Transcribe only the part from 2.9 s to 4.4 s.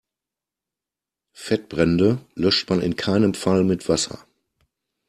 keinem Fall mit Wasser.